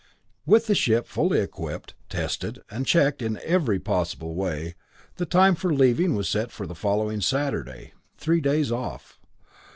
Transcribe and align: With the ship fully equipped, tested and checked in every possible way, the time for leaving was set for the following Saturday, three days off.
With 0.47 0.65
the 0.65 0.73
ship 0.73 1.05
fully 1.05 1.39
equipped, 1.41 1.93
tested 2.09 2.63
and 2.71 2.87
checked 2.87 3.21
in 3.21 3.37
every 3.43 3.79
possible 3.79 4.33
way, 4.33 4.73
the 5.17 5.27
time 5.27 5.53
for 5.53 5.71
leaving 5.71 6.15
was 6.15 6.27
set 6.27 6.49
for 6.51 6.65
the 6.65 6.73
following 6.73 7.21
Saturday, 7.21 7.93
three 8.17 8.41
days 8.41 8.71
off. 8.71 9.19